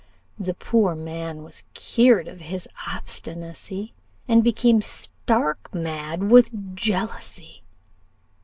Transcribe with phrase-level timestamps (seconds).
[0.39, 3.93] The poor man was cured of his obstinacy,
[4.27, 7.61] and became stark mad with jealousy.